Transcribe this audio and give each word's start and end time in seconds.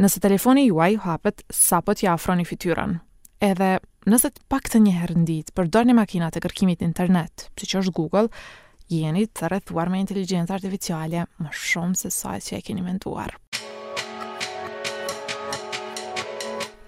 nëse 0.00 0.20
telefoni 0.20 0.66
juaj 0.70 0.96
hapet 1.04 1.42
sa 1.50 1.80
po 1.84 1.94
t'ja 1.94 2.14
afroni 2.16 2.46
fityrën. 2.46 2.96
Edhe 3.44 3.70
nëse 4.10 4.30
të 4.34 4.44
pak 4.50 4.68
të 4.72 4.80
njëherë 4.86 5.16
në 5.20 5.26
ditë 5.28 5.54
përdojnë 5.58 5.90
një 5.92 5.98
makina 5.98 6.30
të 6.34 6.42
kërkimit 6.44 6.82
internet, 6.82 7.48
si 7.58 7.68
që 7.70 7.80
është 7.82 7.94
Google, 7.98 8.26
jeni 8.90 9.26
të 9.30 9.50
rrethuar 9.52 9.90
me 9.92 10.00
inteligencë 10.02 10.54
artificiale 10.56 11.26
më 11.40 11.52
shumë 11.54 11.98
se 12.00 12.10
sa 12.12 12.34
që 12.38 12.58
e 12.58 12.62
keni 12.66 12.82
menduar. 12.86 13.36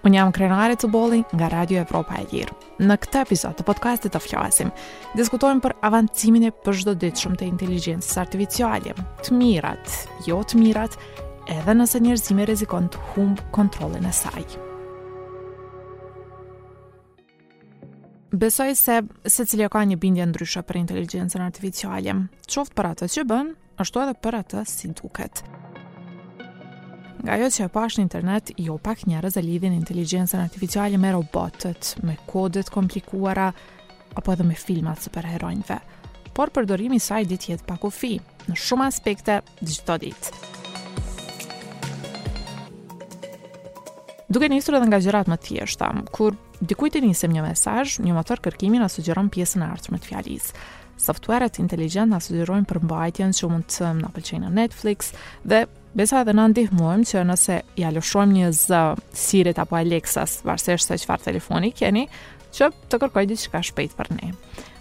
Unë 0.07 0.15
jam 0.15 0.29
krenare 0.31 0.75
të 0.79 0.87
boli 0.91 1.17
nga 1.35 1.47
Radio 1.51 1.81
Evropa 1.83 2.15
e 2.21 2.25
Lirë. 2.31 2.53
Në 2.85 2.95
këtë 3.03 3.23
episod 3.25 3.57
të 3.57 3.65
podcastit 3.67 4.13
të 4.13 4.21
flasim, 4.23 4.69
diskutojmë 5.19 5.63
për 5.65 5.73
avancimin 5.87 6.45
e 6.47 6.51
përshdo 6.63 6.93
ditë 7.01 7.23
shumë 7.25 7.39
të 7.41 7.47
inteligencës 7.49 8.19
artificiale, 8.21 8.93
të 9.25 9.35
mirat, 9.39 9.95
jo 10.29 10.37
të 10.47 10.61
mirat, 10.61 10.95
edhe 11.49 11.73
nëse 11.75 11.99
njerëzimi 12.03 12.45
rrezikon 12.45 12.89
të 12.91 12.99
humb 13.13 13.39
kontrollin 13.55 14.05
e 14.05 14.11
saj. 14.13 14.47
Besoj 18.37 18.75
se 18.75 18.97
se 19.25 19.45
cilja 19.47 19.69
ka 19.71 19.81
një 19.87 19.95
bindje 19.97 20.25
ndryshe 20.29 20.61
për 20.67 20.81
inteligencën 20.81 21.41
artificiale, 21.41 22.15
qoftë 22.51 22.75
për 22.75 22.89
atë 22.91 23.07
që 23.15 23.23
bën, 23.31 23.53
ashtu 23.83 24.03
edhe 24.03 24.17
për 24.25 24.37
atë 24.41 24.65
si 24.67 24.91
duket. 24.99 25.43
Nga 27.23 27.37
jo 27.41 27.47
që 27.53 27.63
e 27.65 27.69
pash 27.73 27.97
në 27.97 28.03
internet, 28.05 28.51
jo 28.61 28.75
pak 28.77 29.07
njerëz 29.09 29.39
e 29.39 29.41
lidhin 29.41 29.73
inteligencën 29.79 30.43
artificiale 30.43 30.99
me 31.01 31.13
robotët, 31.15 31.95
me 32.05 32.17
kodet 32.29 32.69
komplikuara, 32.69 33.47
apo 34.15 34.35
edhe 34.35 34.43
me 34.45 34.55
filmat 34.59 35.07
herojnëve. 35.15 35.79
Por 36.37 36.51
përdorimi 36.53 36.99
saj 37.01 37.25
dit 37.25 37.47
jetë 37.49 37.65
pak 37.65 37.87
u 37.87 37.89
fi, 37.89 38.19
në 38.49 38.53
shumë 38.55 38.91
aspekte, 38.91 39.39
gjithë 39.63 39.87
të 39.87 39.97
ditë. 40.05 40.56
duke 44.37 44.49
nisur 44.53 44.75
edhe 44.77 44.85
nga 44.93 44.99
gjërat 45.01 45.29
më 45.31 45.35
të 45.41 45.45
thjeshta, 45.49 45.87
kur 46.13 46.35
dikujt 46.69 46.99
i 46.99 47.05
nisem 47.07 47.31
një 47.33 47.45
mesazh, 47.47 47.95
një 48.05 48.13
motor 48.13 48.37
kërkimi 48.45 48.77
na 48.77 48.85
sugjeron 48.91 49.31
pjesën 49.33 49.63
e 49.63 49.65
ardhshme 49.73 49.97
të 49.97 50.11
fjalisë. 50.11 50.59
Softuerat 51.01 51.57
inteligjent 51.61 52.13
na 52.13 52.19
sugjerojnë 52.21 52.67
përmbajtjen 52.69 53.33
që 53.37 53.49
mund 53.49 53.65
të 53.73 53.89
na 54.03 54.11
pëlqejnë 54.13 54.45
në 54.45 54.53
Netflix 54.61 55.11
dhe 55.43 55.65
Besa 55.97 56.19
edhe 56.21 56.33
na 56.37 56.43
ndihmojmë 56.51 57.07
që 57.09 57.21
nëse 57.25 57.55
ja 57.81 57.89
lëshojmë 57.89 58.35
një 58.35 58.49
Z 58.53 58.81
Sirit 59.17 59.57
apo 59.63 59.79
Alexas, 59.79 60.43
varësisht 60.45 60.91
se 60.91 60.97
çfarë 61.01 61.25
telefoni 61.25 61.71
keni, 61.73 62.03
që 62.53 62.67
të 62.91 62.99
kërkoj 63.01 63.23
diçka 63.31 63.63
shpejt 63.65 63.95
për 63.97 64.11
ne. 64.13 64.29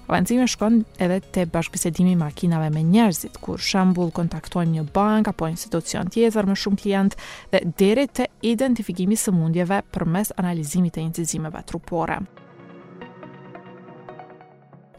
Avancimi 0.06 0.46
shkon 0.46 0.84
edhe 1.02 1.18
te 1.34 1.42
bashkëbisedimi 1.50 2.12
i 2.14 2.18
makinave 2.20 2.68
me 2.70 2.82
njerëzit, 2.86 3.40
kur 3.42 3.58
shembull 3.62 4.12
kontaktojmë 4.14 4.70
një 4.78 4.84
bank 4.94 5.32
apo 5.32 5.48
institucion 5.50 6.06
tjetër 6.14 6.46
me 6.46 6.54
shumë 6.54 6.78
klient 6.82 7.16
dhe 7.52 7.60
deri 7.82 8.04
te 8.14 8.28
identifikimi 8.46 9.18
i 9.18 9.22
sëmundjeve 9.22 9.80
përmes 9.96 10.30
analizimit 10.44 10.94
të 10.94 11.02
incizimeve 11.08 11.64
trupore. 11.66 12.20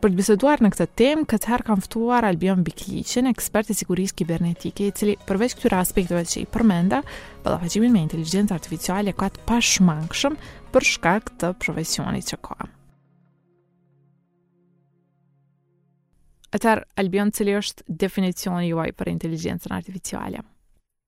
Për 0.03 0.11
të 0.13 0.17
biseduar 0.19 0.61
në 0.61 0.73
këtë 0.75 0.89
temë, 1.01 1.23
këtë 1.31 1.49
herë 1.53 1.65
kam 1.71 1.79
ftuar 1.87 2.27
Albion 2.27 2.61
Bikliqin, 2.67 3.31
ekspert 3.31 3.71
i 3.73 3.77
sigurisë 3.79 4.19
kibernetike, 4.19 4.91
i 4.91 4.93
cili 4.99 5.15
përveç 5.31 5.55
këtyre 5.57 5.79
aspekteve 5.79 6.21
që 6.35 6.41
i 6.43 6.47
përmenda, 6.55 6.99
ballafaqimin 7.47 7.95
me 7.95 8.03
inteligjencën 8.03 8.55
artificiale 8.59 9.15
ka 9.23 9.31
të 9.37 9.47
pashmangshëm 9.47 10.37
për 10.75 10.91
shkak 10.93 11.33
të 11.41 11.55
profesionit 11.65 12.27
që 12.33 12.43
ka. 12.49 12.73
Atar 16.55 16.83
Albion 16.95 17.31
cili 17.35 17.51
është 17.57 17.83
definicioni 18.03 18.69
juaj 18.69 18.91
për 18.99 19.09
inteligjencën 19.11 19.73
artificiale? 19.77 20.41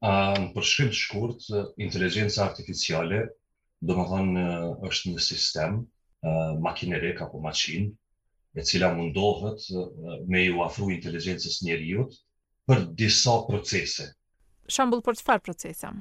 Ëm 0.09 0.49
për 0.55 0.65
shkrim 0.67 0.89
të 0.91 0.97
shkurt, 1.01 1.45
inteligjenca 1.85 2.41
artificiale, 2.45 3.19
domethënë 3.91 4.43
është 4.89 5.13
një 5.13 5.23
sistem, 5.27 5.77
uh, 6.27 6.55
makineri 6.65 7.13
apo 7.27 7.39
makinë, 7.45 7.87
e 8.59 8.65
cila 8.71 8.89
mundohet 8.97 9.63
me 10.33 10.41
ju 10.43 10.59
afru 10.65 10.89
inteligjencës 10.97 11.61
njerëzit 11.69 12.19
për 12.67 12.83
disa 13.03 13.37
procese. 13.49 14.09
Shembull 14.77 15.03
për 15.07 15.21
çfarë 15.21 15.45
procese? 15.47 15.95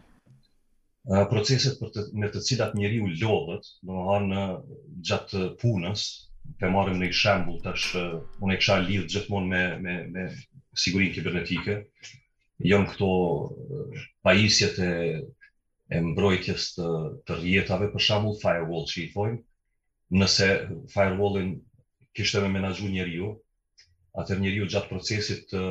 proceset 1.31 1.79
për 1.81 1.91
të, 1.95 2.03
në 2.21 2.29
të 2.35 2.41
cilat 2.49 2.75
njeriu 2.77 3.07
lodhet, 3.23 3.69
domethënë 3.91 4.41
gjatë 5.11 5.47
punës, 5.63 6.03
të 6.61 6.69
marrëm 6.75 7.01
në 7.03 7.07
shembull 7.15 7.59
tash 7.65 7.89
unë 7.99 8.55
kisha 8.61 8.77
lidh 8.85 9.09
gjithmonë 9.13 9.49
me 9.53 9.65
me 9.85 9.97
me 10.15 10.23
sigurinë 10.85 11.15
kibernetike. 11.17 11.75
janë 12.71 12.89
këto 12.91 13.09
pajisjet 14.27 14.79
e 14.87 14.93
e 15.97 16.01
mbrojtjes 16.07 16.65
të 16.77 16.87
të 17.29 17.37
rrjetave 17.41 17.91
për 17.93 18.05
shembull 18.07 18.41
firewall 18.43 18.87
që 18.93 19.03
i 19.03 19.11
thojmë. 19.13 19.39
Nëse 20.23 20.49
firewallin 20.95 21.53
kishte 22.17 22.43
më 22.43 22.49
menaxhu 22.57 22.89
njeriu, 22.93 23.29
atëherë 24.21 24.43
njeriu 24.45 24.69
gjatë 24.73 24.91
procesit 24.93 25.47
të 25.53 25.63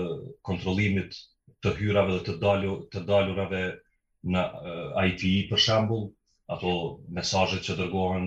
kontrollimit 0.49 1.11
të 1.66 1.75
hyrave 1.79 2.13
dhe 2.17 2.23
të 2.27 2.37
dalur 2.45 2.77
të 2.93 2.99
dalurave 3.11 3.63
në 4.35 4.43
IT 5.09 5.21
për 5.49 5.57
shembull 5.67 6.03
ato 6.55 6.71
mesazhet 7.17 7.63
që 7.67 7.77
dërgohen 7.81 8.25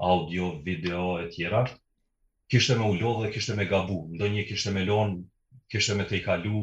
audio, 0.00 0.58
video 0.64 1.20
e 1.20 1.28
tjera, 1.28 1.66
kishte 2.50 2.74
me 2.78 2.84
ullo 2.88 3.22
dhe 3.22 3.30
kishte 3.32 3.54
me 3.54 3.66
gabu, 3.68 4.06
ndo 4.14 4.28
një 4.32 4.44
kishte 4.48 4.72
me 4.72 4.84
lonë, 4.88 5.18
kishte 5.70 5.94
me 5.98 6.06
të 6.08 6.16
i 6.18 6.20
kalu, 6.24 6.60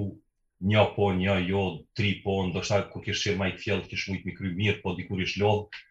një 0.71 0.83
po, 0.95 1.11
një 1.19 1.35
jo, 1.51 1.61
tri 1.93 2.15
po, 2.23 2.33
ndo 2.47 2.63
shta 2.65 2.79
ku 2.91 3.03
kishte 3.05 3.21
shirë 3.29 3.39
majtë 3.43 3.61
fjellë, 3.61 3.87
kishte 3.91 4.11
mujtë 4.15 4.25
mi 4.25 4.35
kry 4.39 4.51
mirë, 4.57 4.81
po 4.81 4.95
dikur 4.97 5.21
ish 5.27 5.35
lodhë, 5.43 5.83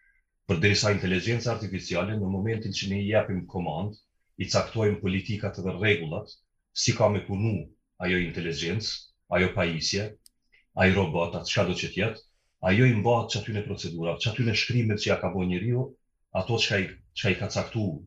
për 0.51 0.59
derisa 0.65 0.91
inteligencë 0.97 1.49
artificiale, 1.53 2.19
në 2.19 2.31
momentin 2.35 2.75
që 2.81 2.91
ne 2.91 2.99
i 2.99 3.07
japim 3.13 3.39
komandë, 3.55 3.95
i 4.43 4.49
caktojmë 4.55 4.99
politikat 4.99 5.59
dhe 5.63 5.75
regullat, 5.79 6.33
si 6.83 6.93
ka 6.99 7.07
me 7.15 7.23
punu 7.29 7.55
ajo 8.05 8.17
inteligencë, 8.27 8.89
ajo 9.37 9.53
pajisje, 9.55 10.09
ajo 10.83 10.99
robotat, 10.99 11.47
qka 11.53 11.65
do 11.71 11.79
që 11.79 11.93
tjetë, 11.95 12.27
ajo 12.69 12.91
i 12.91 12.99
mba 12.99 13.15
që 13.31 13.63
procedurat, 13.63 14.19
shkrimet 14.19 14.99
që 15.01 15.13
ja 15.13 15.17
ka 15.23 15.31
bo 15.33 15.45
njëriu, 15.47 15.93
ato 16.37 16.57
që 16.61 16.75
i, 16.83 16.87
që 17.17 17.23
ai 17.31 17.35
ka 17.39 17.47
që 17.49 17.61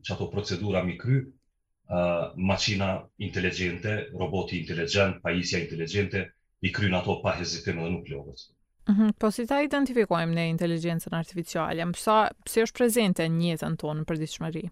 çato 0.07 0.29
procedura 0.31 0.83
mi 0.85 0.97
kry, 0.99 1.17
ë 1.91 2.01
makina 2.37 2.87
inteligjente, 3.25 3.95
roboti 4.15 4.61
inteligjent, 4.61 5.19
pajisja 5.25 5.59
inteligjente 5.65 6.21
i 6.63 6.71
kryen 6.71 6.95
ato 6.95 7.19
pa 7.23 7.35
hezitim 7.39 7.81
dhe 7.81 7.89
nuk 7.91 8.05
lodhet. 8.13 8.41
Mm 8.89 8.93
-hmm. 8.97 9.11
Po 9.21 9.27
si 9.31 9.45
ta 9.51 9.57
identifikojmë 9.69 10.33
në 10.37 10.43
inteligencën 10.55 11.13
artificiale, 11.21 11.83
mësa 11.85 12.17
pse 12.45 12.63
është 12.65 12.77
prezente 12.77 13.23
një 13.29 13.49
jetën 13.53 13.75
tonë 13.81 13.99
në 14.01 14.05
përdiqëmëri? 14.09 14.63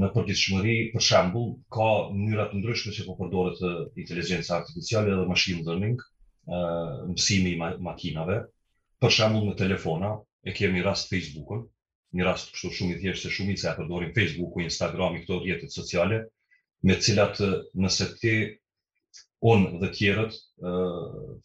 Në 0.00 0.08
përdiqëmëri, 0.16 0.76
për 0.94 1.02
shambull, 1.08 1.48
ka 1.74 1.88
njërat 2.24 2.50
të 2.52 2.56
ndryshme 2.58 2.90
që 2.96 3.02
po 3.06 3.14
përdore 3.20 3.52
të 3.60 3.68
inteligencë 4.02 4.50
artificiale 4.60 5.10
dhe 5.18 5.28
machine 5.32 5.60
learning, 5.68 5.96
mësimi 7.12 7.50
i 7.54 7.58
makinave, 7.88 8.36
për 9.00 9.10
shambull 9.16 9.44
në 9.50 9.54
telefona, 9.64 10.10
e 10.44 10.50
kemi 10.58 10.82
rast 10.88 11.04
Facebook-ën, 11.12 11.60
një 12.14 12.24
rast 12.26 12.50
kështu 12.54 12.68
shumë 12.78 12.94
i 12.96 13.00
thjeshtë 13.02 13.26
se 13.28 13.34
shumica 13.36 13.70
e 13.72 13.76
përdorin 13.78 14.12
Facebook-un, 14.16 14.62
Instagram-in, 14.68 15.22
këto 15.24 15.40
rrjetet 15.42 15.74
sociale, 15.74 16.20
me 16.86 16.96
të 16.98 17.06
cilat 17.08 17.40
nëse 17.84 18.06
ti 18.20 18.34
on 19.50 19.64
dhe 19.80 19.88
tjerët 19.96 20.36
ë 20.64 20.74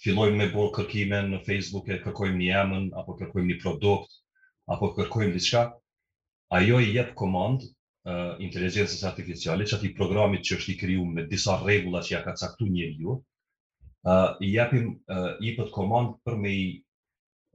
fillojnë 0.03 0.37
me 0.41 0.47
bërë 0.53 0.73
kërkime 0.77 1.23
në 1.31 1.39
Facebook 1.47 1.89
e 1.89 1.97
kërkojmë 2.03 2.37
një 2.43 2.51
emën, 2.63 2.85
apo 3.01 3.17
kërkojmë 3.21 3.51
një 3.53 3.57
produkt 3.63 4.13
apo 4.75 4.91
kërkojmë 4.99 5.33
diçka, 5.39 5.63
ajo 6.59 6.79
i 6.85 6.91
jep 6.95 7.15
komand 7.17 7.65
inteligjencës 8.45 9.01
artificiale, 9.09 9.65
çati 9.69 9.89
programit 9.97 10.45
që 10.47 10.59
është 10.59 10.71
i 10.75 10.75
krijuar 10.83 11.09
me 11.17 11.25
disa 11.33 11.55
rregulla 11.63 12.03
që 12.05 12.13
ja 12.15 12.19
ka 12.27 12.35
caktuar 12.43 12.69
njeriu, 12.75 13.17
ë 14.15 14.19
i 14.47 14.51
japim 14.55 14.93
i 15.49 15.55
pat 15.57 15.73
komand 15.81 16.15
për 16.27 16.37
me 16.45 16.53
i, 16.61 16.69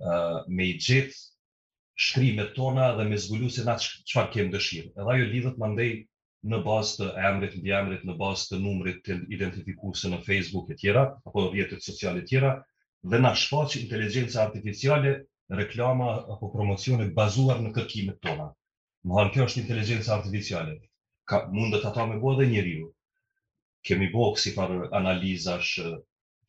Uh, 0.02 0.42
me 0.50 0.64
i 0.66 0.72
gjithë 0.82 1.18
shkrimet 1.96 2.54
tona 2.54 2.86
dhe 2.98 3.04
me 3.08 3.16
zbulu 3.22 3.48
se 3.54 3.62
na 3.68 3.76
çfarë 3.78 4.32
kemë 4.34 4.52
dëshirë. 4.54 4.88
Edhe 4.98 5.12
ajo 5.14 5.26
lidhet 5.32 5.60
mandej 5.62 5.92
në 6.52 6.58
bazë 6.64 6.96
të 7.00 7.10
emrit, 7.30 7.54
mbi 7.60 7.74
emrit, 7.80 8.02
në 8.08 8.14
bazë 8.22 8.48
të 8.50 8.58
numrit 8.64 8.98
të 9.06 9.18
identifikuese 9.36 10.10
në 10.10 10.18
Facebook 10.26 10.70
e 10.74 10.78
tjera 10.80 11.04
apo 11.30 11.44
rrjetet 11.52 11.86
sociale 11.86 12.24
të 12.24 12.32
tjera 12.32 12.50
dhe 13.12 13.20
na 13.22 13.32
shfaq 13.42 13.76
inteligencë 13.82 14.40
artificiale 14.46 15.12
reklama 15.60 16.08
apo 16.34 16.50
promocione 16.56 17.06
bazuar 17.20 17.62
në 17.66 17.72
kërkimet 17.78 18.18
tona. 18.26 18.48
Më 19.06 19.18
hanë 19.20 19.32
kjo 19.36 19.46
është 19.46 19.62
inteligencë 19.62 20.12
artificiale. 20.18 20.76
Ka, 21.30 21.44
mundet 21.54 21.84
ata 21.92 22.06
me 22.10 22.18
bo 22.20 22.34
dhe 22.40 22.48
njeri 22.50 22.74
ju. 22.80 22.90
Kemi 23.86 24.10
bo 24.12 24.30
kësi 24.34 24.52
farë 24.58 24.88
analizash, 24.98 25.76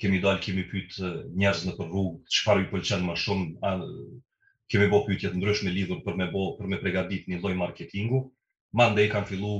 kemi 0.01 0.21
dalë, 0.25 0.41
kemi 0.47 0.63
pytë 0.73 1.09
njerëz 1.37 1.65
në 1.69 1.73
për 1.79 1.91
rrugë, 1.91 2.21
që 2.33 2.45
farë 2.49 2.69
pëlqenë 2.73 3.07
më 3.11 3.15
shumë, 3.23 3.73
kemi 4.71 4.87
bo 4.89 5.01
pyjtjet 5.05 5.35
ndryshme 5.37 5.71
lidhur 5.73 5.99
për 6.05 6.15
me 6.19 6.27
bëhë, 6.33 6.51
për 6.57 6.69
me 6.71 6.79
pregadit 6.81 7.27
një 7.29 7.41
loj 7.43 7.55
marketingu, 7.61 8.21
ma 8.77 8.89
kanë 8.95 9.27
fillu 9.29 9.53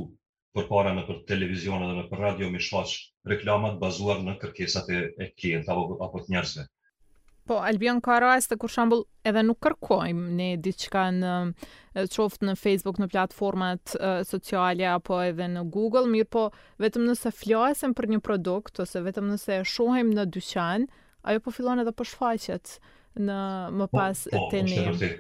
për 0.56 0.68
para 0.72 0.94
në 0.96 1.04
për 1.08 1.20
televizion 1.28 1.84
edhe 1.84 1.96
në 1.98 2.06
për 2.10 2.18
radio 2.24 2.50
me 2.50 2.60
shfaq 2.60 2.96
reklamat 3.28 3.78
bazuar 3.80 4.22
në 4.24 4.38
kërkesat 4.42 4.90
e 4.90 5.32
kjent 5.38 5.70
apo, 5.70 5.98
apo 6.02 6.20
të 6.22 6.32
njerëzve. 6.32 6.66
Po, 7.46 7.60
Albion, 7.62 8.00
ka 8.02 8.16
rast 8.24 8.50
të 8.50 8.58
kur 8.58 8.72
shambull 8.74 9.04
edhe 9.30 9.44
nuk 9.46 9.60
kërkojmë 9.62 10.30
ne 10.40 10.48
ditë 10.58 10.88
që 10.88 11.04
në 11.20 11.34
qoftë 12.16 12.48
në 12.48 12.56
Facebook, 12.58 12.98
në 12.98 13.10
platformat 13.14 13.94
e, 14.00 14.16
sociale, 14.26 14.88
apo 14.90 15.20
edhe 15.22 15.46
në 15.54 15.66
Google, 15.76 16.08
mirë 16.10 16.32
po, 16.34 16.48
vetëm 16.82 17.06
nëse 17.12 17.30
flasem 17.38 17.94
për 17.94 18.10
një 18.16 18.20
produkt, 18.26 18.82
ose 18.82 19.04
vetëm 19.06 19.30
nëse 19.36 19.62
shohem 19.76 20.10
në 20.18 20.26
dyqan, 20.34 20.88
ajo 21.22 21.46
po 21.46 21.54
fillon 21.54 21.84
edhe 21.86 21.94
për 21.94 22.10
shfaqet 22.16 22.80
në 23.24 23.36
më 23.80 23.86
po, 23.88 23.98
pas 23.98 24.22
po, 24.32 24.48
të 24.52 24.60
po, 24.60 24.66
një. 24.66 24.84
Po, 24.90 25.14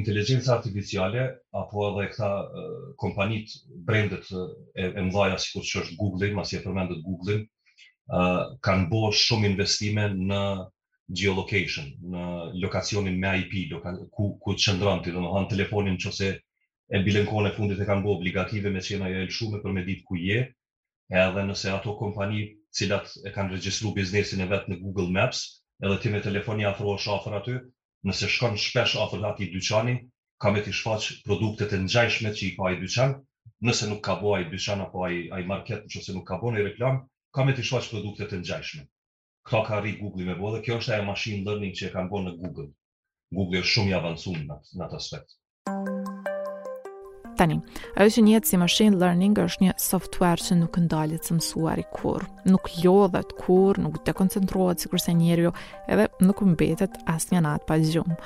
Inteligencë 0.00 0.50
artificiale, 0.52 1.20
apo 1.58 1.84
edhe 1.88 2.08
këta 2.10 2.28
uh, 2.28 2.86
kompanit 2.98 3.52
brendet 3.86 4.26
uh, 4.34 4.48
e, 4.74 4.88
e 4.98 5.02
mdhaja, 5.06 5.36
si 5.38 5.52
kur 5.54 5.62
që 5.68 5.82
është 5.84 5.98
Google-in, 6.00 6.34
mas 6.34 6.50
e 6.50 6.58
përmendet 6.64 7.04
Google-in, 7.06 7.44
uh, 8.10 8.48
kanë 8.66 8.88
bo 8.90 9.04
shumë 9.14 9.52
investime 9.52 10.08
në 10.16 10.40
geolocation, 11.20 11.86
në 12.10 12.24
lokacionin 12.64 13.20
me 13.22 13.36
IP, 13.44 13.54
loka, 13.70 13.94
ku, 14.10 14.32
ku 14.42 14.56
të 14.58 14.64
qëndran 14.66 15.04
të, 15.04 15.14
dhe 15.14 15.22
në 15.22 15.30
hanë 15.36 15.50
telefonin 15.54 16.00
që 16.02 16.12
se 16.18 16.32
e 16.94 17.00
bilenkone 17.06 17.54
fundit 17.56 17.78
e 17.80 17.86
kanë 17.88 18.02
bo 18.04 18.18
obligative 18.18 18.74
me 18.74 18.82
qena 18.82 19.06
e 19.12 19.22
elshume 19.28 19.62
për 19.62 19.78
me 19.78 19.86
ditë 19.86 20.08
ku 20.10 20.18
je, 20.20 20.42
edhe 21.22 21.46
nëse 21.48 21.70
ato 21.70 21.94
kompani 22.02 22.48
cilat 22.74 23.14
e 23.28 23.30
kanë 23.30 23.54
regjistru 23.54 23.94
biznesin 23.96 24.42
e 24.42 24.50
vetë 24.50 24.74
në 24.74 24.82
Google 24.82 25.14
Maps, 25.14 25.46
edhe 25.84 26.00
ti 26.00 26.10
me 26.10 26.20
telefoni 26.24 26.64
afrua 26.64 26.96
shafër 27.04 27.34
aty, 27.38 27.54
nëse 28.08 28.28
shkon 28.34 28.54
shpesh 28.64 28.94
afër 29.04 29.20
lati 29.24 29.44
i 29.48 29.52
dyqani, 29.52 29.94
ka 30.40 30.52
me 30.54 30.62
t'i 30.64 30.72
shfaq 30.78 31.10
produktet 31.28 31.74
e 31.76 31.80
njajshme 31.84 32.32
që 32.38 32.46
i 32.48 32.52
ka 32.56 32.70
i 32.72 32.78
dyqan, 32.80 33.12
nëse 33.68 33.90
nuk 33.90 34.00
ka 34.08 34.16
bo 34.22 34.32
a 34.36 34.40
i 34.40 34.46
dyqan 34.54 34.84
apo 34.86 35.04
a 35.04 35.10
i, 35.40 35.46
market, 35.50 35.84
nëse 35.88 36.04
që 36.08 36.16
nuk 36.16 36.26
ka 36.30 36.40
bo 36.40 36.52
në 36.54 36.60
i 36.60 36.66
reklam, 36.70 37.02
ka 37.34 37.44
me 37.44 37.56
t'i 37.58 37.66
shfaq 37.68 37.90
produktet 37.92 38.32
e 38.32 38.40
njajshme. 38.44 38.84
Kto 39.44 39.62
ka 39.68 39.82
ri 39.84 39.94
Google 40.00 40.24
i 40.24 40.30
me 40.30 40.38
bo 40.40 40.54
kjo 40.64 40.80
është 40.80 40.96
ajo 40.96 41.08
machine 41.10 41.44
learning 41.48 41.76
që 41.76 41.90
e 41.90 41.92
kanë 41.98 42.12
bo 42.14 42.22
në 42.24 42.34
Google. 42.40 42.70
Google 43.38 43.60
është 43.64 43.72
shumë 43.76 43.92
i 43.92 43.98
avancun 44.00 44.44
në 44.48 44.86
atë 44.88 45.02
aspekt. 45.02 45.40
Thank 45.66 45.88
you. 45.88 45.93
Tani, 47.34 47.56
ajo 47.98 48.10
që 48.14 48.22
njëtë 48.28 48.48
si 48.48 48.58
machine 48.60 48.96
learning 49.00 49.34
është 49.42 49.64
një 49.64 49.72
software 49.80 50.38
që 50.42 50.56
nuk 50.60 50.76
ndalit 50.84 51.26
së 51.26 51.36
mësuar 51.38 51.80
i 51.82 51.84
kur, 51.94 52.22
nuk 52.48 52.68
lodhet 52.84 53.32
kur, 53.38 53.78
nuk 53.82 53.98
të 54.06 54.14
koncentrohet 54.18 54.82
si 54.84 54.90
kurse 54.92 55.14
njerëjo, 55.18 55.50
edhe 55.90 56.06
nuk 56.22 56.44
mbetet 56.52 56.96
asë 57.14 57.34
një 57.34 57.42
natë 57.48 57.66
pa 57.70 57.80
gjumë. 57.82 58.18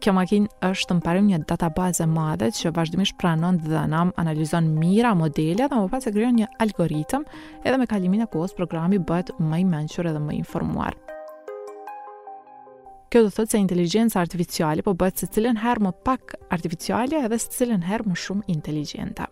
Kjo 0.00 0.16
makin 0.16 0.48
është 0.70 0.88
të 0.92 0.96
mparim 1.02 1.28
një 1.30 1.42
database 1.50 2.08
madhe 2.14 2.50
që 2.60 2.72
vazhdimisht 2.78 3.18
pranon 3.20 3.60
dhe 3.68 3.84
nam 3.92 4.14
analizon 4.24 4.72
mira 4.80 5.12
modele 5.22 5.68
dhe 5.68 5.82
më 5.84 5.92
pas 5.94 6.08
e 6.08 6.14
kryon 6.16 6.40
një 6.40 6.50
algoritëm 6.64 7.28
edhe 7.64 7.76
me 7.82 7.90
kalimin 7.92 8.24
e 8.24 8.30
kohës 8.32 8.56
programi 8.58 9.02
bëhet 9.12 9.34
më 9.40 9.62
i 9.66 9.70
menqur 9.76 10.08
edhe 10.14 10.24
më 10.28 10.40
informuar. 10.40 10.96
Kjo 13.08 13.22
do 13.24 13.30
thotë 13.34 13.54
se 13.54 13.58
inteligjenca 13.64 14.18
artificiale 14.20 14.82
po 14.86 14.92
bëhet 15.02 15.22
secilën 15.22 15.56
herë 15.62 15.82
më 15.86 15.90
pak 16.08 16.34
artificiale 16.56 17.22
edhe 17.26 17.38
secilën 17.44 17.84
herë 17.90 18.04
më 18.10 18.16
shumë 18.22 18.44
inteligjente. 18.54 19.24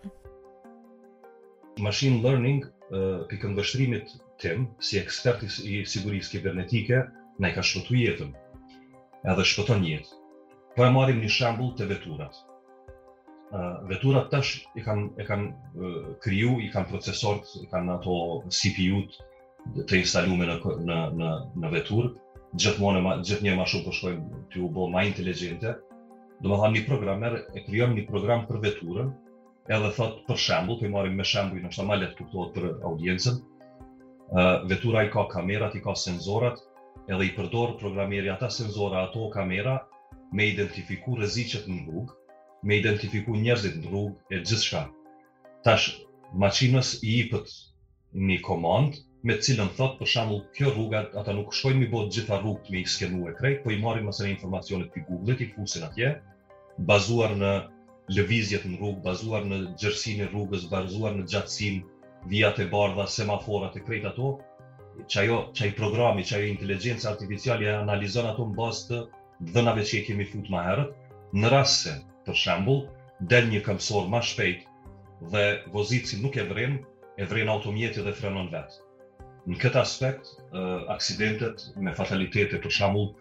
Machine 1.87 2.23
learning 2.27 2.63
e 3.01 3.37
këndvështrimit 3.43 4.15
tim 4.45 4.65
si 4.89 4.97
ekspert 5.03 5.45
i 5.45 5.75
sigurisë 5.95 6.33
kibernetike 6.39 7.03
na 7.47 7.51
ka 7.53 7.61
shpëtu 7.73 7.99
jetën. 8.07 8.33
Edhe 9.35 9.47
shpëton 9.53 9.85
jetë. 9.93 10.11
Po 10.77 10.87
e 10.89 10.91
marrim 10.97 11.21
një 11.27 11.35
shembull 11.37 11.75
të 11.77 11.91
veturat. 11.93 12.33
Ë 13.61 13.67
veturat 13.93 14.33
tash 14.33 14.55
i 14.81 14.87
kanë 14.89 15.11
e 15.25 15.29
kanë 15.29 15.93
kriju, 16.25 16.57
i 16.65 16.73
kanë 16.73 16.95
procesorët, 16.95 17.53
i 17.61 17.69
kanë 17.77 17.99
ato 17.99 18.17
CPU-t 18.61 19.21
të 19.93 20.01
instaluar 20.07 20.63
në 20.65 20.79
në 20.87 21.05
në 21.21 21.35
në 21.61 21.77
veturë 21.79 22.15
gjithmonë 22.61 23.01
gjithnjë 23.29 23.55
më 23.57 23.65
shumë 23.69 23.83
të 23.85 23.87
po 23.87 23.95
shkojmë 23.97 24.39
ti 24.53 24.61
u 24.63 24.69
bë 24.73 24.85
më 24.93 25.03
inteligjente. 25.11 25.73
Do 26.45 26.53
të 26.61 26.69
një 26.75 26.83
programer 26.89 27.35
e 27.57 27.63
krijon 27.67 27.93
një 27.97 28.05
program 28.09 28.45
për 28.49 28.61
veturën, 28.65 29.11
edhe 29.77 29.91
thot 29.97 30.23
për 30.29 30.41
shembull, 30.47 30.79
ti 30.81 30.91
marrim 30.93 31.17
me 31.21 31.25
shembull 31.33 31.63
në 31.65 31.73
shtamal 31.75 32.05
të 32.07 32.17
kuptohet 32.21 32.55
për 32.55 32.69
audiencën. 32.91 33.37
Ë 34.27 34.43
uh, 34.43 34.65
vetura 34.71 35.05
i 35.07 35.13
ka 35.13 35.27
kamerat, 35.35 35.77
i 35.79 35.83
ka 35.85 35.95
senzorat, 35.97 36.61
edhe 37.09 37.29
i 37.29 37.35
përdor 37.37 37.77
programeri 37.81 38.33
ata 38.33 38.49
senzora 38.51 39.05
ato 39.07 39.27
kamera 39.37 39.77
me 40.37 40.49
identifiku 40.55 41.17
rreziqet 41.21 41.69
në 41.71 41.83
rrugë, 41.87 42.15
me 42.67 42.81
identifiku 42.81 43.37
njerëzit 43.37 43.77
në 43.83 43.91
rrugë 43.93 44.33
e 44.33 44.43
gjithçka. 44.49 44.87
Tash 45.67 45.93
maqinës 46.43 46.95
i 47.07 47.19
ipët 47.25 47.53
një 48.27 48.41
komandë 48.47 49.03
me 49.27 49.35
cilën 49.43 49.71
thot 49.75 49.95
për 49.99 50.09
shembull 50.11 50.43
kjo 50.57 50.69
rruga 50.73 50.99
ata 51.21 51.33
nuk 51.37 51.55
shkojnë 51.61 51.81
mi 51.81 51.87
bot 51.95 52.11
gjitha 52.15 52.37
rrugët 52.43 52.69
me 52.75 52.83
skenuar 52.95 53.33
krejt 53.39 53.63
po 53.65 53.73
i 53.75 53.79
marrin 53.85 54.05
më 54.09 54.13
së 54.19 54.29
informacionet 54.33 54.93
ti 54.95 55.03
Google 55.09 55.35
ti 55.41 55.49
fusin 55.55 55.87
atje 55.87 56.11
bazuar 56.91 57.35
në 57.41 57.51
lëvizjet 58.19 58.69
në 58.71 58.77
rrugë 58.83 59.03
bazuar 59.07 59.49
në 59.51 59.59
gjërsinë 59.83 60.29
e 60.29 60.31
rrugës 60.31 60.69
bazuar 60.75 61.17
në 61.19 61.25
gjatësinë 61.33 62.31
vijat 62.35 62.63
e 62.63 62.69
bardha 62.77 63.09
semaforat 63.17 63.81
e 63.81 63.83
krejt 63.89 64.07
ato 64.13 64.29
çajo 65.15 65.41
çaj 65.59 65.75
programi 65.81 66.29
çaj 66.31 66.47
inteligjenca 66.53 67.11
artificiale 67.15 67.67
e 67.67 67.75
analizon 67.81 68.31
ato 68.31 68.47
mbas 68.53 68.85
të 68.91 69.01
dhënave 69.53 69.89
që 69.91 70.01
i 70.03 70.07
kemi 70.11 70.29
futur 70.31 70.55
më 70.55 70.63
herët 70.69 71.37
në 71.43 71.53
rast 71.57 71.83
se 71.83 71.97
për 72.29 72.41
shembull 72.45 72.85
del 73.35 73.51
një 73.57 73.67
këmsor 73.71 74.07
më 74.15 74.23
shpejt 74.31 74.65
dhe 75.35 75.45
vozici 75.75 76.23
nuk 76.23 76.39
e 76.39 76.47
vren 76.55 76.79
e 77.23 77.33
vren 77.35 77.51
automjetin 77.59 78.07
dhe 78.07 78.19
frenon 78.23 78.53
vetë 78.55 78.85
në 79.47 79.57
këtë 79.63 79.81
aspekt, 79.81 80.31
aksidentet 80.93 81.67
me 81.85 81.93
fatalitete, 81.95 82.59
për 82.63 82.73
shambull, 82.75 83.13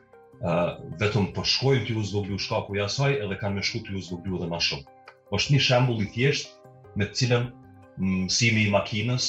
vetëm 0.99 1.27
përshkojnë 1.35 1.83
po 1.83 1.87
të 1.91 1.95
juzë 1.95 2.17
vëbju 2.17 2.39
shkaku 2.45 2.77
i 2.77 2.81
asaj, 2.85 3.17
edhe 3.25 3.37
kanë 3.41 3.59
me 3.59 3.63
shku 3.65 3.83
të 3.85 3.95
juzë 3.95 4.15
vëbju 4.17 4.41
dhe 4.43 4.49
ma 4.55 4.59
shumë. 4.69 4.91
është 5.35 5.53
një 5.53 5.59
shambull 5.67 6.01
i 6.03 6.09
thjesht 6.13 6.57
me 6.99 7.05
cilën 7.17 7.45
mësimi 7.97 8.61
i 8.65 8.71
makinës 8.73 9.25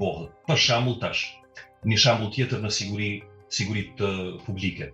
bohët. 0.00 0.32
Për 0.48 0.58
shambull 0.66 0.96
tash, 1.02 1.22
një 1.86 1.98
shambull 2.02 2.30
tjetër 2.34 2.60
në 2.64 2.70
siguri, 2.78 3.10
sigurit 3.48 3.94
publike. 4.46 4.88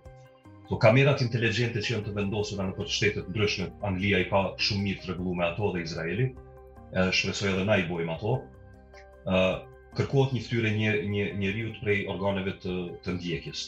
So, 0.69 0.75
kamerat 0.77 1.21
inteligente 1.21 1.79
që 1.81 1.93
jënë 1.95 2.05
të 2.05 2.13
vendosura 2.19 2.67
në 2.67 2.75
për 2.77 2.87
shtetet 2.91 3.29
ndryshme, 3.33 3.69
Anglia 3.87 4.19
i 4.19 4.27
ka 4.29 4.41
shumë 4.61 4.83
mirë 4.83 5.01
të 5.03 5.09
regullu 5.13 5.35
me 5.39 5.45
ato 5.49 5.71
dhe 5.73 5.81
Izraeli, 5.87 6.29
shpresoj 7.11 7.49
edhe 7.53 7.65
na 7.67 7.77
i 7.79 7.85
bojmë 7.89 8.13
ato, 8.17 8.33
kërkohet 9.97 10.33
një 10.37 10.41
fytyrë 10.45 10.71
një 10.79 10.89
një 11.11 11.23
njeriu 11.41 11.69
të 11.75 11.83
prej 11.85 11.95
organeve 12.13 12.51
të 12.63 12.73
të 13.05 13.15
ndjekjes. 13.17 13.63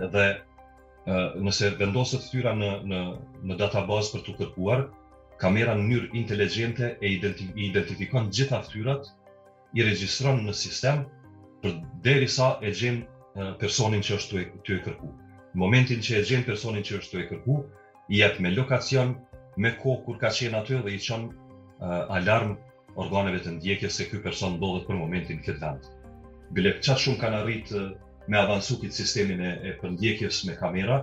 Dhe 0.00 0.24
ë 0.34 1.22
nëse 1.44 1.70
vendoset 1.82 2.24
fytyra 2.26 2.54
në 2.62 2.70
në 2.92 3.00
në 3.50 3.58
database 3.62 4.12
për 4.14 4.24
të 4.26 4.34
kërkuar, 4.40 4.82
kamera 5.44 5.76
në 5.78 5.86
mënyrë 5.90 6.10
inteligjente 6.22 6.90
e 6.98 7.12
identifikon 7.14 7.62
identifikon 7.68 8.28
të 8.28 8.38
gjitha 8.40 8.60
fytyrat, 8.66 9.08
i 9.78 9.86
regjistron 9.86 10.42
në 10.48 10.56
sistem 10.60 11.04
për 11.62 11.76
derisa 12.06 12.50
e 12.66 12.74
gjen 12.80 13.00
personin 13.62 14.02
që 14.02 14.16
është 14.18 14.44
ty 14.66 14.78
e 14.78 14.80
kërku. 14.86 15.10
Në 15.52 15.58
momentin 15.64 16.02
që 16.06 16.18
e 16.20 16.24
gjen 16.26 16.44
personin 16.46 16.84
që 16.86 16.98
është 16.98 17.12
ty 17.14 17.20
e 17.24 17.28
kërku, 17.30 17.58
i 18.10 18.18
jep 18.20 18.40
me 18.42 18.50
lokacion, 18.54 19.14
me 19.62 19.70
kohë 19.78 20.04
kur 20.04 20.18
ka 20.18 20.30
qenë 20.34 20.58
aty 20.60 20.80
dhe 20.84 20.96
i 20.96 20.98
çon 21.06 21.30
alarm 22.16 22.58
organeve 23.00 23.40
të 23.44 23.52
ndjekjes 23.56 23.96
se 23.96 24.06
ky 24.10 24.18
person 24.24 24.56
ndodhet 24.58 24.86
për 24.90 24.98
momentin 25.00 25.38
këtë 25.44 25.62
vend. 25.64 25.86
Bile 26.56 26.74
qa 26.84 26.96
shumë 27.00 27.20
kanë 27.22 27.38
arrit 27.42 27.72
me 28.28 28.38
avansu 28.40 28.76
këtë 28.82 28.96
sistemin 29.00 29.40
e, 29.44 29.52
e 29.72 29.92
ndjekjes 29.94 30.42
me 30.48 30.56
kamera, 30.58 30.98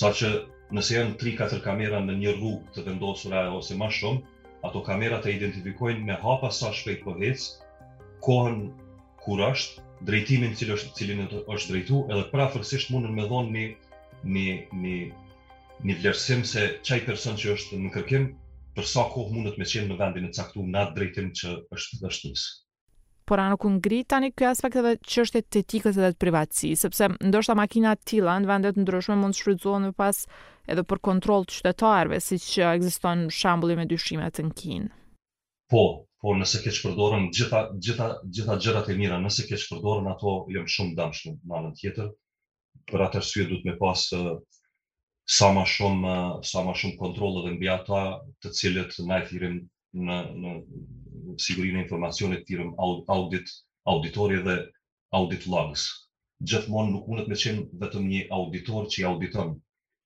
sa 0.00 0.12
që 0.18 0.30
nëse 0.78 0.96
janë 0.98 1.16
3-4 1.22 1.62
kamera 1.64 2.00
në 2.04 2.16
një 2.20 2.36
rrugë 2.38 2.74
të 2.76 2.86
vendosura 2.88 3.42
ose 3.56 3.76
ma 3.80 3.90
shumë, 3.92 4.22
ato 4.68 4.80
kamera 4.86 5.18
të 5.24 5.34
identifikojnë 5.36 6.04
me 6.08 6.16
hapa 6.22 6.50
sa 6.60 6.70
shpejt 6.72 7.02
për 7.04 7.10
po 7.10 7.16
hec, 7.20 7.44
kohën 8.24 8.62
kur 9.24 9.42
është, 9.48 9.82
drejtimin 10.08 10.54
cilë 10.56 10.78
është, 10.78 10.92
cilin 11.00 11.26
është 11.30 11.72
drejtu, 11.74 12.00
edhe 12.12 12.24
pra 12.32 12.46
fërsisht 12.54 12.92
mundën 12.94 13.12
me 13.18 13.26
dhonë 13.30 13.52
një, 13.56 13.66
një, 14.36 14.54
një, 14.84 14.96
një 15.88 15.98
vlerësim 16.00 16.44
se 16.54 16.64
qaj 16.88 17.02
person 17.10 17.36
që 17.40 17.52
është 17.58 17.82
në 17.84 17.92
kërkim 17.98 18.32
për 18.74 18.86
sa 18.90 19.02
kohë 19.14 19.34
mundet 19.34 19.58
me 19.60 19.66
qenë 19.70 19.88
në 19.90 19.96
vendin 19.98 20.24
e 20.28 20.34
caktuar 20.36 20.68
në 20.70 20.80
atë 20.84 20.94
drejtim 20.98 21.26
që 21.40 21.50
është 21.76 21.98
dështuesi. 22.02 22.46
Por 23.30 23.40
ana 23.42 23.56
ku 23.56 23.68
u 23.70 23.74
ngrit 23.78 24.06
tani 24.12 24.28
ky 24.36 24.44
aspekt 24.50 24.76
edhe 24.80 24.90
çështet 25.12 25.56
e 25.56 25.60
etikës 25.64 25.98
edhe 26.00 26.10
të 26.14 26.20
privatësisë, 26.26 26.80
sepse 26.84 27.06
ndoshta 27.30 27.54
makina 27.60 27.92
të 27.96 28.08
tilla 28.10 28.34
në 28.42 28.50
vende 28.50 28.72
të 28.76 28.82
ndryshme 28.82 29.16
mund 29.20 29.32
të 29.36 29.40
shfrytëzohen 29.40 29.86
më 29.88 29.92
pas 30.02 30.18
edhe 30.74 30.84
për 30.90 31.00
kontroll 31.08 31.46
të 31.48 31.56
qytetarëve, 31.58 32.18
siç 32.26 32.48
ekziston 32.74 33.24
shembulli 33.38 33.78
me 33.80 33.86
dyshimet 33.94 34.42
në 34.44 34.52
Kinë. 34.60 34.90
Po, 35.72 35.84
po 36.20 36.34
nëse 36.36 36.60
ke 36.66 36.74
përdorën 36.82 37.30
gjitha 37.38 37.62
gjitha 37.86 38.10
gjitha 38.28 38.58
gjërat 38.66 38.92
e 38.92 38.98
mira, 39.00 39.22
nëse 39.24 39.46
ke 39.48 39.56
përdorën 39.70 40.12
ato 40.12 40.36
jam 40.58 40.68
shumë 40.76 40.96
dëmshëm 41.00 41.40
në 41.40 41.58
anën 41.62 41.74
tjetër. 41.80 42.12
Për 42.92 43.06
atë 43.06 43.22
arsye 43.22 43.48
duhet 43.52 43.64
më 43.70 43.78
pas 43.80 44.04
sa 45.26 45.50
më 45.56 45.62
shumë 45.68 46.04
eh, 46.12 46.32
sa 46.44 46.60
shumë 46.76 46.98
kontroll 47.00 47.38
dhe 47.44 47.52
mbi 47.56 47.68
ata 47.74 48.00
të 48.44 48.48
cilët 48.58 48.92
na 49.08 49.20
e 49.22 49.26
thirim 49.28 49.54
në 50.08 50.16
në 50.40 50.52
sigurinë 51.44 51.78
e 51.78 51.82
informacionit 51.84 52.42
të 52.42 52.50
thirim 52.50 52.72
audit 53.12 53.48
auditorë 53.92 54.42
dhe 54.48 54.56
audit 55.20 55.46
logs. 55.54 55.86
gjithmonë 56.44 56.92
nuk 56.92 57.06
mundet 57.08 57.28
me 57.30 57.36
qenë 57.40 57.64
vetëm 57.84 58.08
një 58.08 58.20
auditor 58.36 58.88
që 58.92 59.00
i 59.00 59.04
auditon 59.10 59.52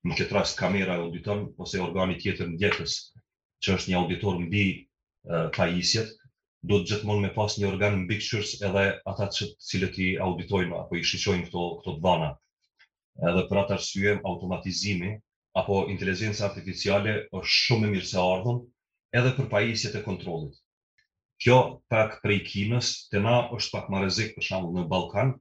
në 0.06 0.18
këtë 0.18 0.34
rast 0.36 0.58
kamera 0.60 0.98
e 0.98 1.02
auditon 1.06 1.42
ose 1.64 1.80
organi 1.88 2.18
tjetër 2.22 2.52
i 2.54 2.58
që 2.58 3.74
është 3.74 3.90
një 3.90 3.98
auditor 4.02 4.38
mbi 4.44 4.62
eh, 4.76 5.48
pajisjet 5.56 6.14
do 6.70 6.78
të 6.78 6.88
gjithmonë 6.92 7.24
me 7.26 7.32
pas 7.40 7.56
një 7.58 7.66
organ 7.72 7.98
mbi 8.04 8.20
shërs 8.28 8.54
edhe 8.70 8.84
ata 9.12 9.30
që 9.38 9.50
cilët 9.70 9.98
i 10.04 10.08
auditojnë 10.30 10.78
apo 10.84 11.00
i 11.00 11.02
shiqojnë 11.10 11.48
këto 11.48 11.64
këto 11.80 11.96
dhëna 12.06 12.30
edhe 13.26 13.42
për 13.48 13.58
atë 13.64 13.74
arsye 13.78 14.12
automatizimi 14.30 15.08
apo 15.60 15.78
inteligjenca 15.92 16.44
artificiale 16.48 17.14
është 17.38 17.52
shumë 17.52 17.88
e 17.88 17.92
mirë 17.94 18.08
se 18.12 18.20
ardhën 18.22 18.60
edhe 19.20 19.32
për 19.38 19.48
pajisjet 19.54 19.96
e 19.98 20.02
kontrollit. 20.04 20.58
Kjo 21.42 21.56
pak 21.92 22.18
prej 22.22 22.38
Kinës, 22.50 22.90
te 23.10 23.22
na 23.24 23.34
është 23.56 23.74
pak 23.74 23.90
më 23.92 24.02
rrezik 24.04 24.34
për 24.36 24.46
shembull 24.50 24.78
në 24.80 24.86
Ballkan. 24.94 25.34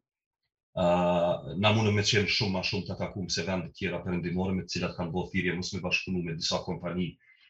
ë 0.77 0.84
uh, 0.84 1.53
na 1.57 1.72
mundë 1.74 1.91
me 1.93 2.03
qenë 2.05 2.29
shumë 2.29 2.51
më 2.55 2.62
shumë 2.69 2.86
të 2.88 2.96
takum 3.00 3.25
se 3.34 3.43
vende 3.48 3.72
tjera 3.74 3.98
përëndimore 4.03 4.51
me 4.53 4.65
cilat 4.72 4.91
kanë 4.98 5.10
bërë 5.15 5.29
thirrje 5.31 5.53
mësë 5.57 5.75
me 5.77 5.81
bashkëpunu 5.88 6.19
me 6.27 6.36
disa 6.38 6.60
kompani 6.67 7.07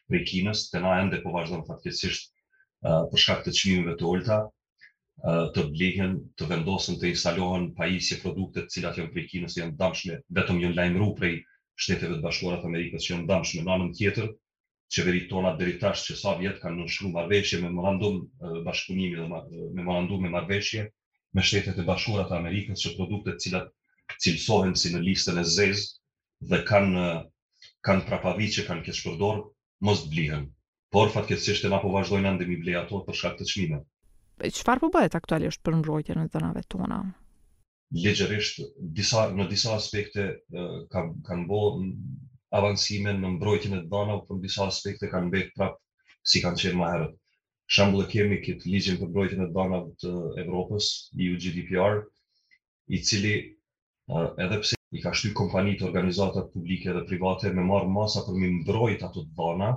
prej 0.08 0.22
Kinës, 0.30 0.62
të 0.70 0.80
na 0.80 0.94
ende 1.02 1.18
po 1.24 1.34
vazhdojnë 1.34 1.68
fatkesisht 1.68 2.30
uh, 2.88 3.04
për 3.12 3.22
shkak 3.24 3.42
të 3.44 3.52
çmimeve 3.58 3.98
të 4.00 4.06
olta, 4.12 4.38
të 5.54 5.62
blihen, 5.68 6.12
të 6.38 6.46
vendosen 6.50 6.98
të 6.98 7.08
instalohen 7.12 7.64
pajisje 7.78 8.18
produktet 8.22 8.68
cilat 8.70 8.98
janë 9.00 9.10
prej 9.14 9.24
Kinës 9.30 9.56
janë 9.58 9.74
dëmshme, 9.80 10.18
vetëm 10.38 10.60
janë 10.64 10.76
lajmëruar 10.78 11.16
prej 11.20 11.32
shteteve 11.84 12.14
të 12.16 12.22
bashkuara 12.26 12.60
të 12.62 12.68
Amerikës 12.70 13.02
që 13.08 13.14
janë 13.14 13.26
dëmshme 13.30 13.62
në 13.66 13.72
anën 13.74 13.90
tjetër, 13.98 14.28
Qeverit 14.94 15.26
tona 15.32 15.50
deri 15.58 15.74
tash 15.80 16.04
që 16.06 16.14
sa 16.20 16.30
vjet 16.38 16.60
kanë 16.62 16.78
nënshkruar 16.84 17.12
marrëveshje 17.16 17.58
me 17.60 17.66
Memorandum 17.72 18.20
Bashkëpunimi 18.68 19.18
dhe 19.18 19.72
Memorandum 19.80 20.22
me 20.24 20.30
Marrëveshje 20.36 20.84
me 21.36 21.42
shtetet 21.48 21.82
e 21.82 21.84
bashkuara 21.90 22.24
të 22.30 22.38
Amerikës 22.38 22.80
që 22.84 22.94
produktet 23.00 23.36
të 23.40 23.44
cilat 23.46 24.16
cilësohen 24.24 24.72
si 24.80 24.94
në 24.94 25.02
listën 25.10 25.42
e 25.42 25.44
zezë 25.56 26.48
dhe 26.54 26.62
kanë 26.70 27.04
kanë 27.90 28.06
trapavit 28.08 28.54
që 28.54 28.64
kanë 28.70 28.86
keshpërdor, 28.86 29.44
mos 29.90 30.06
blihen. 30.14 30.48
Por 30.94 31.10
fatkesisht 31.18 31.68
e 31.68 31.74
ma 31.74 31.82
po 31.84 31.92
vazhdojnë 31.98 32.32
andemi 32.32 32.56
blejatot 32.64 33.04
për 33.10 33.20
shkak 33.22 33.36
të 33.42 33.48
qlimet 33.52 33.86
çfarë 34.38 34.80
po 34.82 34.88
bëhet 34.94 35.14
aktualisht 35.18 35.60
për 35.66 35.76
mbrojtjen 35.80 36.18
e 36.22 36.30
dhënave 36.32 36.60
tona? 36.72 36.96
Ligjërisht 37.94 38.60
disa 38.98 39.22
në 39.38 39.46
disa 39.50 39.72
aspekte 39.76 40.26
kanë 40.92 41.22
kanë 41.28 41.46
bën 41.50 41.88
avancime 42.58 43.14
në 43.16 43.32
mbrojtjen 43.38 43.74
e 43.80 43.82
dhënave, 43.94 44.26
por 44.28 44.38
në 44.38 44.44
disa 44.44 44.66
aspekte 44.68 45.10
kanë 45.14 45.32
bërë 45.34 45.50
prapë 45.58 46.14
si 46.32 46.42
kanë 46.44 46.62
qenë 46.62 46.78
më 46.82 46.90
herët. 46.94 47.16
Shembull 47.76 48.06
kemi 48.12 48.38
këtë 48.44 48.70
ligjin 48.74 49.00
për 49.02 49.10
mbrojtjen 49.10 49.44
e 49.46 49.50
dhënave 49.56 49.90
të 50.04 50.14
Evropës, 50.44 50.90
EU 51.26 51.36
GDPR, 51.44 51.98
i 52.98 53.02
cili 53.08 53.34
edhe 54.46 54.60
pse 54.62 54.78
i 54.98 55.02
ka 55.04 55.10
shtyr 55.12 55.34
kompanitë 55.36 55.84
organizata 55.90 56.46
publike 56.52 56.94
dhe 56.96 57.02
private 57.10 57.50
me 57.58 57.66
marr 57.72 57.90
masa 57.98 58.22
për 58.28 58.38
mi 58.38 58.54
mbrojt 58.62 59.02
ato 59.10 59.26
dhëna, 59.36 59.74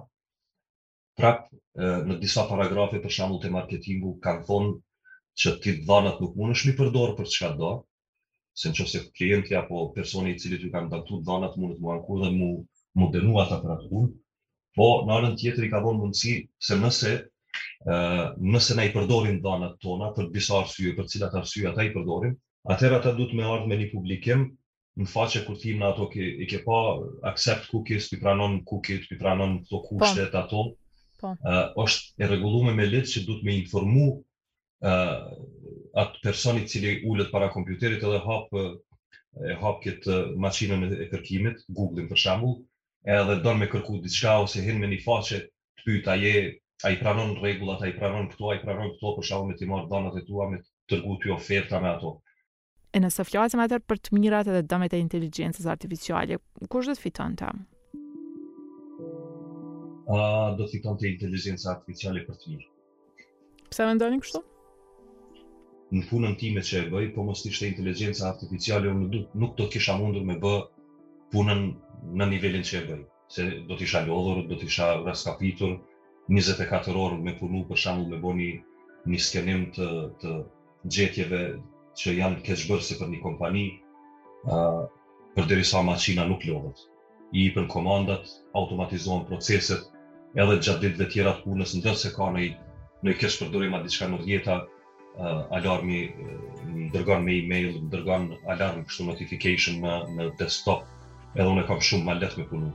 prap 1.20 1.48
në 1.82 2.16
disa 2.22 2.44
paragrafe 2.50 3.00
për 3.04 3.14
shkak 3.16 3.40
të 3.44 3.50
marketingu 3.56 4.12
kanë 4.24 4.44
thonë 4.48 4.74
që 5.42 5.54
ti 5.64 5.74
dhënat 5.88 6.20
nuk 6.24 6.36
mundesh 6.40 6.66
mi 6.70 6.74
përdor 6.78 7.14
për 7.20 7.30
çka 7.36 7.50
do. 7.62 7.72
Se 8.62 8.70
nëse 8.72 9.02
klienti 9.18 9.56
apo 9.60 9.82
personi 9.96 10.34
i 10.36 10.40
cili 10.40 10.60
ju 10.60 10.70
kanë 10.74 10.92
dhënë 10.94 11.20
dhënat 11.30 11.58
mund 11.60 11.76
të 11.78 11.82
mohuan 11.82 12.00
ankur 12.00 12.24
dhe 12.24 12.32
mu 12.38 12.50
mu 13.00 13.08
dënuat 13.16 13.52
atë 13.56 13.64
për 13.64 13.74
atë. 13.78 14.06
Po 14.80 14.88
në 15.08 15.18
anën 15.18 15.36
tjetër 15.42 15.68
i 15.68 15.72
ka 15.74 15.82
dhënë 15.84 16.02
mundësi 16.04 16.34
se 16.68 16.78
nëse 16.82 17.14
ë 17.88 18.26
nëse 18.56 18.78
ne 18.78 18.88
i 18.90 18.94
përdorim 18.96 19.40
dhënat 19.46 19.76
tona 19.84 20.12
për 20.18 20.32
disa 20.36 20.60
arsye, 20.64 20.96
për 20.98 21.08
cilat 21.12 21.36
arsye 21.42 21.68
ata 21.72 21.86
i 21.90 21.94
përdorim, 21.96 22.36
atëherë 22.72 23.00
ata 23.02 23.14
duhet 23.20 23.32
me 23.40 23.48
ardhmë 23.52 23.80
në 23.84 23.90
publikim 23.96 24.48
në 25.00 25.08
faqe 25.16 25.44
kur 25.48 25.56
tim 25.64 25.80
në 25.84 25.92
ato 25.94 26.08
ke, 26.14 26.20
i 26.20 26.46
ke 26.52 26.64
pa 26.68 26.78
accept 27.32 27.68
cookies, 27.72 28.10
i 28.12 28.18
pranon 28.24 28.58
cookies, 28.68 29.06
i 29.08 29.18
pranon 29.24 29.60
këto 29.64 29.78
po. 29.82 29.90
kushtet 30.02 30.36
ato, 30.44 30.64
Po. 31.22 31.36
është 31.84 32.24
e 32.24 32.28
rregulluar 32.28 32.74
me 32.74 32.88
lehtë 32.90 33.12
që 33.12 33.22
duhet 33.28 33.44
me 33.46 33.54
informu 33.60 34.06
ë 34.90 34.94
atë 36.04 36.22
personit 36.24 36.66
i 36.66 36.72
cili 36.72 36.94
ulet 37.12 37.30
para 37.30 37.52
kompjuterit 37.54 38.02
edhe 38.08 38.22
hap 38.24 38.56
e 38.62 39.52
hap 39.62 39.78
këtë 39.84 40.16
makinën 40.46 40.88
e 40.98 41.08
kërkimit, 41.12 41.62
Google-in 41.78 42.10
për 42.10 42.22
shembull, 42.24 42.58
edhe 43.06 43.38
don 43.46 43.62
me 43.62 43.70
kërku 43.70 44.00
diçka 44.02 44.40
ose 44.48 44.64
hin 44.66 44.82
me 44.82 44.90
një 44.96 45.00
faqe 45.06 45.44
të 45.46 45.86
pyet 45.86 46.10
a 46.10 46.18
je 46.24 46.34
a 46.82 46.90
i 46.90 46.98
pranon 46.98 47.36
rregullat, 47.38 47.86
a 47.86 47.92
i 47.92 47.96
pranon 48.02 48.26
këto, 48.32 48.48
a 48.50 48.58
i 48.58 48.64
pranon 48.66 48.96
këto, 48.96 49.14
për 49.20 49.28
shkak 49.30 49.46
me 49.52 49.60
të 49.62 49.70
marr 49.70 49.86
dhënat 49.94 50.18
e 50.18 50.26
tua 50.26 50.50
me 50.50 50.64
të 50.66 50.96
tërgu 50.96 51.20
të 51.22 51.36
oferta 51.38 51.84
me 51.86 51.92
ato. 51.94 52.16
E 52.92 53.00
nëse 53.06 53.24
flasim 53.30 53.62
atër 53.62 53.86
për 53.86 54.02
të 54.08 54.18
mirat 54.18 54.50
edhe 54.50 54.66
dëmet 54.74 54.98
e 54.98 55.04
inteligencës 55.06 55.70
artificiale, 55.76 56.42
kush 56.72 56.90
dhe 56.90 56.98
të 56.98 57.14
të? 57.44 57.52
a 60.20 60.56
do 60.58 60.66
të 60.66 60.70
fiton 60.76 60.98
të 61.00 61.10
inteligenca 61.14 61.70
artificiale 61.76 62.22
për 62.28 62.38
të 62.40 62.54
mirë. 62.54 62.68
Pse 63.72 63.86
me 63.88 63.94
ndonjë 63.96 64.18
kështu? 64.26 64.42
Në 65.96 66.04
punën 66.10 66.34
ti 66.40 66.50
me 66.56 66.64
që 66.68 66.80
e 66.82 66.90
bëj, 66.92 67.06
po 67.16 67.24
mos 67.28 67.44
ishte 67.48 67.68
inteligenca 67.70 68.26
artificiale, 68.32 68.92
unë 68.96 69.08
nuk, 69.14 69.30
nuk 69.44 69.56
do 69.60 69.68
kisha 69.72 69.96
mundur 70.00 70.26
me 70.28 70.36
bë 70.44 70.54
punën 71.32 71.64
në 72.20 72.28
nivelin 72.34 72.66
që 72.68 72.78
e 72.80 72.84
bëj. 72.90 73.00
Se 73.32 73.46
do 73.70 73.78
të 73.78 73.88
isha 73.88 74.02
lodhur, 74.08 74.42
do 74.52 74.58
të 74.60 74.70
raskapitur, 75.08 75.78
24 76.32 76.96
orë 77.06 77.20
me 77.24 77.36
punu 77.40 77.64
për 77.68 77.80
shambull 77.86 78.12
me 78.12 78.20
bo 78.24 78.34
një 78.36 78.50
një 79.12 79.20
skenim 79.20 79.64
të, 79.76 79.88
të 80.22 80.32
gjetjeve 80.96 81.40
që 82.00 82.14
janë 82.20 82.40
të 82.40 82.44
keqëbërë 82.50 82.86
si 82.88 82.98
për 83.00 83.10
një 83.14 83.22
kompani, 83.24 83.64
a, 84.46 84.58
për 85.36 85.48
dirisa 85.50 85.82
maqina 85.88 86.28
nuk 86.30 86.44
lodhët. 86.48 86.84
I 87.34 87.48
për 87.56 87.66
komandat, 87.72 88.28
automatizohen 88.60 89.24
proceset, 89.32 89.91
edhe 90.36 90.58
gjatë 90.64 90.90
dhe 90.96 91.08
tjera 91.12 91.34
të 91.40 91.44
punës, 91.44 91.74
në 91.76 91.92
se 92.00 92.12
ka 92.16 92.30
në 92.32 92.44
i 92.46 92.52
në 93.02 93.12
i 93.12 93.18
kështë 93.18 93.48
përdurim 93.48 93.74
atë 93.76 93.88
diçka 93.88 94.08
në 94.12 94.20
rjeta, 94.22 94.56
uh, 94.62 95.42
alarmi 95.58 96.04
më 96.70 96.92
dërgon 96.94 97.24
me 97.26 97.34
e-mail, 97.42 97.72
më 97.82 97.90
dërgon 97.96 98.28
alarm 98.54 98.84
kështu 98.86 99.08
notification 99.08 99.80
në, 99.82 99.96
në 100.16 100.28
desktop, 100.40 100.84
edhe 101.36 101.48
unë 101.50 101.66
kam 101.68 101.82
shumë 101.82 102.06
ma 102.06 102.16
letë 102.20 102.38
me 102.38 102.46
punu. 102.52 102.70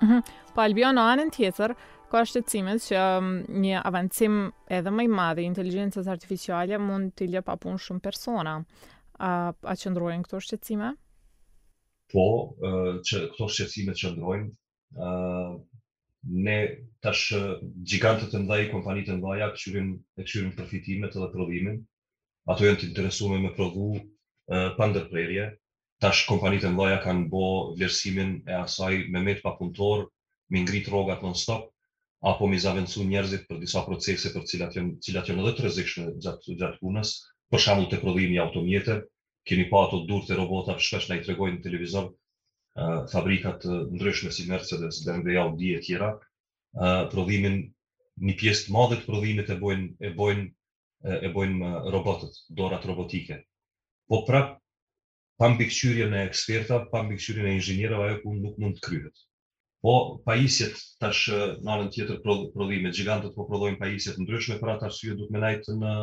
Mm 0.00 0.08
-hmm. 0.08 0.22
Po 0.54 0.60
Albion, 0.62 0.96
në 0.96 1.04
anën 1.12 1.30
tjetër, 1.36 1.74
ka 2.10 2.24
shtetësimet 2.24 2.80
që 2.88 3.04
një 3.60 3.82
avancim 3.84 4.52
edhe 4.70 4.90
më 4.90 5.04
i 5.04 5.08
madhe 5.12 5.42
i 5.42 5.50
inteligjencës 5.52 6.08
artificiale 6.08 6.78
mund 6.78 7.12
t'i 7.16 7.28
lë 7.28 7.40
pa 7.42 7.56
punë 7.56 7.78
shumë 7.78 8.00
persona. 8.00 8.64
A, 9.20 9.52
a 9.62 9.72
qëndrojnë 9.76 10.24
këto 10.24 10.40
shtetësime? 10.40 10.94
Po, 12.12 12.24
uh, 12.56 12.96
që, 13.06 13.16
këto 13.34 13.48
shtetësime 13.52 13.92
qëndrojnë. 13.92 14.48
Uh, 14.96 15.60
ne 16.28 16.56
tash 17.04 17.30
gjigantët 17.88 18.34
të 18.34 18.40
i 18.62 18.66
kompanitë 18.72 19.10
të 19.10 19.14
mdhej, 19.16 19.42
e 19.44 20.24
këshyrim 20.26 20.50
përfitimet 20.58 21.16
edhe 21.16 21.28
prodhimin, 21.36 21.78
ato 22.54 22.66
janë 22.66 22.80
të 22.82 22.88
interesume 22.90 23.38
me 23.44 23.52
prodhu 23.56 23.86
pa 24.78 24.88
ndërprerje, 24.90 25.46
tash 26.04 26.26
kompanitë 26.32 26.66
të 26.66 26.72
mdhej 26.76 26.98
kanë 27.06 27.28
bo 27.32 27.42
vlerësimin 27.78 28.34
e 28.52 28.58
asaj 28.60 28.98
me 29.14 29.22
metë 29.30 29.44
pa 29.46 29.54
punëtor, 29.62 30.04
me 30.52 30.62
ngritë 30.66 30.92
rogat 30.96 31.24
non 31.24 31.38
stop, 31.44 31.64
apo 32.34 32.46
me 32.52 32.60
zavendësu 32.66 33.06
njerëzit 33.14 33.46
për 33.48 33.60
disa 33.64 33.84
procese 33.88 34.32
për 34.36 34.46
cilat 34.52 34.76
janë 35.30 35.44
dhe 35.46 35.56
të 35.56 35.66
rezikshme 35.68 36.10
gjatë 36.28 36.74
punës, 36.82 37.16
për 37.50 37.64
shamu 37.68 37.88
të 37.94 38.02
prodhimi 38.04 38.42
automjetër, 38.44 39.00
keni 39.48 39.70
pa 39.72 39.86
ato 39.86 40.04
dur 40.12 40.26
të 40.28 40.36
robotat 40.42 40.84
shpesh 40.90 41.08
në 41.14 41.20
i 41.20 41.24
tregojnë 41.30 41.58
në 41.58 41.64
televizor, 41.70 42.10
fabrikat 43.12 43.58
të 43.64 43.76
ndryshme 43.96 44.30
si 44.32 44.46
Mercedes, 44.48 45.00
BMW, 45.04 45.36
Audi 45.40 45.74
e 45.76 45.80
tjera, 45.84 46.08
prodhimin 47.12 47.58
një 48.28 48.36
pjesë 48.40 48.66
të 48.68 48.74
madhe 48.76 48.98
të 49.00 49.06
prodhimit 49.08 49.50
e 49.54 49.58
bojnë 49.60 50.10
e 50.10 50.14
bojnë 50.16 50.48
e 51.00 51.28
bojnë 51.34 51.68
robotët, 51.94 52.34
dorat 52.60 52.84
robotike. 52.88 53.40
Po 54.10 54.20
prap 54.28 54.56
pa 55.40 55.48
mbikëqyrjen 55.54 56.12
e 56.16 56.24
ekspertëve, 56.28 56.90
pa 56.92 57.00
mbikëqyrjen 57.06 57.48
e 57.50 57.54
inxhinierëve 57.58 58.06
ajo 58.08 58.18
punë 58.24 58.42
nuk 58.46 58.58
mund 58.60 58.76
të 58.76 58.84
kryhet. 58.88 59.22
Po 59.80 59.94
pajisjet 60.28 60.74
tash 61.00 61.22
në 61.32 61.64
anën 61.74 61.88
tjetër 61.94 62.18
prodhime 62.24 62.90
gjigantët 62.92 63.32
po 63.36 63.46
prodhojnë 63.48 63.80
pajisje 63.80 64.12
të 64.16 64.26
ndryshme 64.26 64.58
për 64.60 64.74
atë 64.74 64.90
arsye 64.90 65.16
duhet 65.20 65.32
më 65.36 65.44
nejt 65.46 65.70
në 65.80 65.94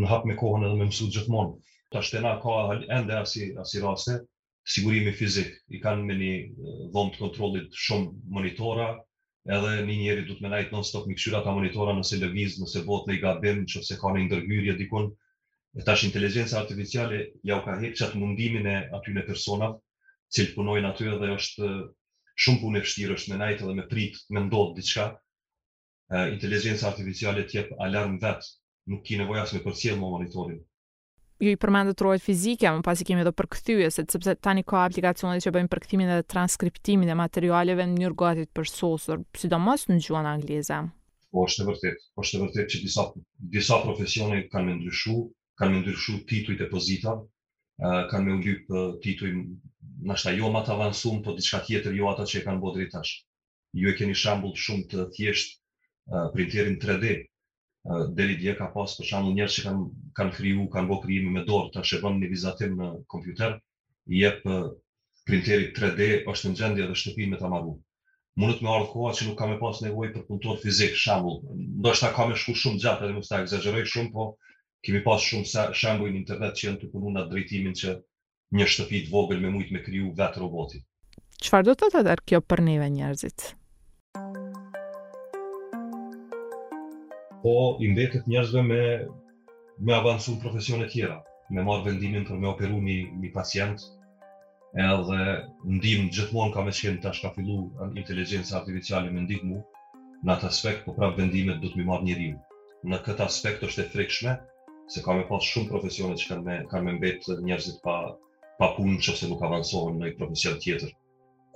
në 0.00 0.06
hap 0.12 0.22
me 0.28 0.36
kohën 0.38 0.62
edhe 0.68 0.78
më 0.78 0.86
mësu 0.90 1.10
gjithmonë. 1.14 1.58
Tash 1.94 2.14
tena 2.14 2.36
ka 2.42 2.54
ende 2.98 3.18
asi 3.18 3.50
asi 3.64 3.82
raste, 3.82 4.20
sigurimi 4.64 5.12
fizik, 5.16 5.48
i 5.76 5.80
kanë 5.82 6.04
me 6.08 6.14
një 6.18 6.36
dhomë 6.92 7.12
të 7.14 7.18
kontrolit 7.22 7.74
shumë 7.86 8.12
monitora, 8.36 8.86
edhe 9.56 9.72
një 9.88 9.96
njeri 10.00 10.24
du 10.28 10.36
të 10.38 10.44
menajt 10.46 10.70
non 10.74 10.86
stop 10.90 11.08
një 11.10 11.16
këshyra 11.18 11.40
ta 11.48 11.52
monitora 11.56 11.96
nëse 11.98 12.20
lëviz, 12.22 12.54
nëse 12.62 12.82
bot 12.88 13.04
në 13.10 13.16
i 13.18 13.20
gabim, 13.24 13.60
që 13.74 13.82
se 13.88 13.98
ka 14.02 14.12
në 14.14 14.22
ndërgjyrje 14.30 14.76
dikon, 14.80 15.10
e 15.76 15.84
tash 15.90 16.06
inteligenca 16.08 16.56
artificiale 16.62 17.20
ja 17.50 17.58
u 17.60 17.64
ka 17.66 17.74
hepë 17.82 17.98
qatë 18.00 18.20
mundimin 18.22 18.70
e 18.72 18.76
aty 19.00 19.12
në 19.18 19.26
personat, 19.28 19.76
cilë 20.34 20.54
punojnë 20.56 20.90
aty 20.94 21.10
edhe 21.16 21.32
është 21.36 21.70
shumë 22.44 22.62
punë 22.64 22.80
e 22.80 22.86
fështirë, 22.86 23.16
është 23.20 23.34
menajt 23.34 23.64
edhe 23.66 23.76
me 23.76 23.84
prit, 23.92 24.16
me 24.36 24.46
ndodhë 24.46 24.78
diçka, 24.80 25.06
inteligenca 26.38 26.88
artificiale 26.92 27.44
tjep 27.52 27.74
alarm 27.88 28.16
vetë, 28.24 28.48
nuk 28.94 29.04
ki 29.10 29.20
nevoja 29.20 29.44
me 29.52 29.60
përcjel 29.68 30.00
më 30.00 30.14
monitorinë 30.16 30.64
ju 31.42 31.50
i 31.52 31.56
përmendë 31.60 31.92
të 31.98 32.04
rojët 32.06 32.22
fizike, 32.24 32.68
më 32.74 32.82
pas 32.86 33.00
i 33.02 33.06
kemi 33.08 33.22
edhe 33.24 33.32
përkëthyjeset, 33.38 34.12
sepse 34.14 34.34
tani 34.46 34.62
ka 34.66 34.84
aplikacionet 34.86 35.42
që 35.44 35.52
bëjmë 35.56 35.70
përkëthimin 35.72 36.12
dhe 36.12 36.26
transkriptimin 36.34 37.10
dhe 37.10 37.16
materialeve 37.18 37.86
në 37.90 37.96
njërë 38.02 38.18
gatit 38.22 38.52
për 38.54 38.70
sosur, 38.70 39.24
sidomos 39.42 39.88
në 39.90 39.96
gjuhën 40.04 40.28
anglize. 40.34 40.78
Po 41.34 41.46
është 41.48 41.62
të 41.64 41.68
vërtet, 41.70 42.06
po 42.14 42.24
është 42.26 42.38
të 42.38 42.44
vërtet 42.44 42.70
që 42.74 42.82
disa, 42.86 43.06
disa 43.56 43.80
profesione 43.82 44.44
kanë 44.52 44.68
me 44.68 44.76
ndryshu, 44.78 45.16
kanë 45.58 45.74
me 45.74 45.82
ndryshu 45.82 46.20
tituj 46.30 46.56
të 46.60 46.70
pozita, 46.70 47.16
kanë 48.12 48.24
me 48.30 48.38
ndryp 48.38 48.70
uh, 48.70 48.86
tituj 49.02 49.32
nështë 50.06 50.34
ajo 50.36 50.52
ma 50.54 50.62
të 50.66 50.72
avansum, 50.76 51.18
po 51.26 51.34
diçka 51.34 51.64
tjetër 51.66 51.98
jo 51.98 52.06
ata 52.14 52.28
që 52.30 52.40
e 52.42 52.46
kanë 52.46 52.62
bodri 52.62 52.86
tash. 52.92 53.18
Ju 53.74 53.90
e 53.90 53.96
keni 53.98 54.14
shambull 54.14 54.54
shumë 54.54 54.86
të 54.92 55.08
thjesht 55.16 55.56
printerin 56.36 56.76
3D, 56.78 57.24
deri 58.08 58.36
dje 58.40 58.54
ka 58.58 58.68
pas 58.72 58.92
për 58.98 59.08
shembull 59.08 59.34
njerëz 59.36 59.56
që 59.58 59.62
kanë 59.64 59.86
kanë 60.18 60.34
kriju, 60.38 60.62
kanë 60.72 60.88
bërë 60.90 61.02
krijime 61.04 61.32
me 61.34 61.42
dorë, 61.48 61.72
tash 61.74 61.96
e 61.96 62.00
bën 62.04 62.16
me 62.20 62.28
vizatim 62.30 62.78
në 62.80 62.86
kompjuter, 63.12 63.58
i 64.08 64.22
jep 64.22 64.40
printeri 65.28 65.66
3D 65.76 66.06
është 66.32 66.52
në 66.52 66.58
gjendje 66.60 66.86
dhe 66.90 66.96
shtëpi 67.02 67.26
me 67.34 67.40
ta 67.42 67.50
marru. 67.52 67.74
të 68.40 68.64
me 68.64 68.70
ardhë 68.76 68.90
koha 68.92 69.12
që 69.16 69.26
nuk 69.28 69.36
kam 69.38 69.52
e 69.52 69.58
pas 69.60 69.80
nevoj 69.84 70.08
për 70.14 70.24
punëtor 70.28 70.56
fizik, 70.64 70.96
shambull. 70.98 71.36
Do 71.84 71.92
është 71.92 72.08
kam 72.16 72.32
e 72.32 72.40
shku 72.40 72.54
shumë 72.62 72.80
gjatë, 72.82 73.04
edhe 73.06 73.16
mështë 73.18 73.34
ta 73.34 73.42
egzageroj 73.44 73.84
shumë, 73.92 74.12
po 74.16 74.26
kemi 74.84 75.02
pas 75.04 75.28
shumë 75.28 75.48
se 75.52 75.66
shambull 75.80 76.12
në 76.12 76.22
internet 76.22 76.56
që 76.58 76.66
janë 76.66 76.80
të 76.82 76.90
punu 76.92 77.12
në 77.14 77.26
drejtimin 77.30 77.76
që 77.82 77.96
një 78.58 78.70
shtëpi 78.74 79.04
të 79.06 79.12
vogël 79.14 79.44
me 79.44 79.52
shumë 79.52 79.76
me 79.76 79.84
kriju 79.86 80.14
vetë 80.18 80.42
robotit. 80.44 80.84
Qëfar 81.44 81.68
do 81.68 81.76
të 81.76 81.92
thotë 81.94 82.16
atë 82.16 82.26
kjo 82.28 82.40
për 82.48 82.64
njëve 82.68 82.88
njerëzit? 82.96 83.46
po 87.44 87.76
i 87.80 87.88
mbetet 87.92 88.26
njerëzve 88.26 88.62
me 88.64 88.80
me 89.84 89.92
avancu 89.94 90.32
në 90.32 90.40
profesione 90.40 90.86
tjera, 90.88 91.16
me 91.52 91.62
marrë 91.66 91.84
vendimin 91.90 92.22
për 92.24 92.38
me 92.40 92.48
operu 92.48 92.78
një, 92.86 92.94
një 93.20 93.30
pacient, 93.34 93.82
edhe 94.86 95.18
ndim 95.76 96.06
gjithmonë 96.14 96.54
ka 96.54 96.62
me 96.64 96.72
qenë 96.80 97.02
tash 97.02 97.20
ka 97.24 97.32
fillu 97.34 97.56
inteligencë 98.00 98.54
artificiale 98.60 99.10
me 99.12 99.24
ndihë 99.26 99.48
mu, 99.50 99.58
në 100.24 100.36
atë 100.36 100.48
aspekt, 100.52 100.84
po 100.86 100.94
prapë 100.96 101.18
vendimet 101.20 101.60
du 101.62 101.68
të 101.70 101.76
mi 101.76 101.86
marë 101.92 102.32
Në 102.90 102.98
këtë 103.00 103.24
aspekt 103.24 103.62
është 103.64 103.80
e 103.82 103.86
frekshme, 103.92 104.32
se 104.92 105.00
ka 105.04 105.12
me 105.16 105.22
pas 105.28 105.44
shumë 105.48 105.68
profesionet 105.70 106.18
që 106.20 106.26
kanë 106.30 106.42
me, 106.44 106.54
kan 106.70 106.84
me 106.84 106.92
mbet 106.98 107.24
njerëzit 107.46 107.78
pa, 107.80 107.94
pa 108.58 108.66
punë 108.76 108.98
që 109.00 109.12
se 109.18 109.28
nuk 109.30 109.40
avancohen 109.42 109.96
në 109.98 110.10
i 110.10 110.16
profesion 110.18 110.58
tjetër, 110.60 110.92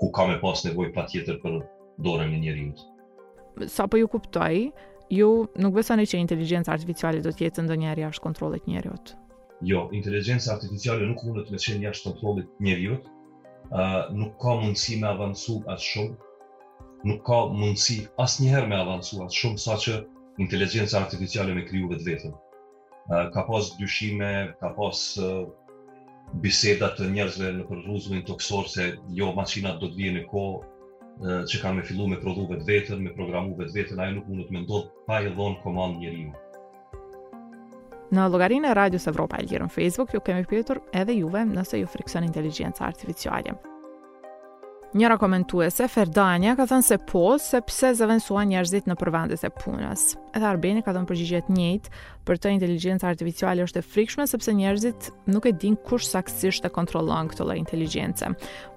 ku 0.01 0.09
ka 0.17 0.25
me 0.31 0.39
pas 0.41 0.65
nevoj 0.65 0.89
pa 0.97 1.05
tjetër 1.05 1.37
për 1.45 1.61
dorën 2.05 2.33
e 2.33 2.39
njëri 2.39 3.69
Sa 3.75 3.85
po 3.87 3.97
ju 4.01 4.09
kuptoj, 4.09 4.71
ju 5.11 5.47
nuk 5.57 5.75
besoni 5.75 6.07
që 6.07 6.21
inteligjenca 6.23 6.73
artificiale 6.73 7.21
do 7.25 7.31
të 7.33 7.45
jetë 7.47 7.63
ndonjëherë 7.65 8.03
jashtë 8.05 8.23
kontrollit 8.25 8.67
njerëzit. 8.69 9.13
Jo, 9.69 9.87
inteligjenca 9.99 10.53
artificiale 10.55 11.07
nuk 11.09 11.23
mund 11.27 11.41
të 11.49 11.55
jetë 11.57 11.81
jashtë 11.87 12.11
kontrollit 12.13 12.49
njerëzit. 12.69 13.09
ë 13.69 13.77
uh, 13.77 14.15
nuk 14.17 14.35
ka 14.41 14.53
mundësi 14.63 14.97
me 15.01 15.09
avancu 15.09 15.55
as 15.73 15.83
shumë. 15.85 16.15
Nuk 17.11 17.21
ka 17.27 17.39
mundësi 17.53 17.97
asnjëherë 18.25 18.69
me 18.69 18.79
avancu 18.81 19.19
as 19.27 19.37
shumë 19.37 19.61
saqë 19.65 19.97
inteligjenca 20.45 21.01
artificiale 21.03 21.53
me 21.57 21.67
kriju 21.69 21.91
vetë 21.91 22.07
vetëm. 22.09 22.33
Uh, 23.13 23.29
ka 23.35 23.45
pas 23.49 23.69
dyshime, 23.81 24.31
ka 24.61 24.73
pas 24.79 24.99
uh, 25.21 25.45
biseda 26.41 26.93
të 26.97 27.11
njerëzve 27.13 27.53
në 27.59 27.69
përruzmin 27.69 28.25
toksor 28.29 28.65
se 28.77 28.89
jo, 29.21 29.33
masinat 29.37 29.81
do 29.83 29.89
të 29.93 29.97
vijen 30.01 30.17
e 30.23 30.25
ko, 30.33 30.45
që 31.23 31.59
kanë 31.63 31.77
me 31.81 31.85
fillu 31.87 32.07
me 32.11 32.19
prodhu 32.23 32.45
vetë 32.51 32.67
vetën, 32.69 33.01
me 33.03 33.11
programu 33.17 33.57
vetë 33.59 33.75
vetën, 33.75 34.03
ajo 34.05 34.19
nuk 34.19 34.29
mundë 34.31 34.45
të 34.49 34.53
mendot 34.55 34.93
pa 35.07 35.19
e 35.25 35.33
dhonë 35.35 35.61
komandë 35.65 35.99
njërimë. 36.05 36.45
Në 38.15 38.29
logarinë 38.33 38.71
e 38.71 38.77
Radius 38.79 39.09
Evropa 39.11 39.41
e 39.43 39.49
Ljërën 39.51 39.73
Facebook, 39.75 40.15
ju 40.15 40.23
kemi 40.25 40.47
pjetur 40.49 40.81
edhe 40.97 41.19
juve 41.19 41.43
nëse 41.51 41.83
ju 41.83 41.91
friksën 41.95 42.25
inteligencë 42.31 42.87
artificiale. 42.87 43.59
Njëra 44.97 45.19
komentuese, 45.21 45.85
Ferdania, 45.93 46.55
ka 46.57 46.65
thënë 46.71 46.85
se 46.87 46.97
po, 47.11 47.35
sepse 47.43 47.91
zëvënsua 47.99 48.47
njerëzit 48.49 48.87
në 48.89 48.95
përvendet 48.97 49.43
e 49.45 49.51
punës. 49.53 50.15
Edhe 50.33 50.47
Arbeni 50.49 50.81
ka 50.83 50.95
thënë 50.97 51.11
përgjigjet 51.11 51.51
njëjtë, 51.53 51.91
për 52.25 52.39
të 52.41 52.53
inteligjenca 52.55 53.11
artificiale 53.13 53.67
është 53.69 53.83
e 53.83 53.85
frikshme, 53.85 54.25
sepse 54.31 54.55
njerëzit 54.57 55.11
nuk 55.29 55.45
e 55.45 55.53
din 55.61 55.77
kush 55.85 56.09
saksisht 56.09 56.65
e 56.65 56.73
kontrolon 56.73 57.29
këto 57.29 57.45
la 57.49 57.59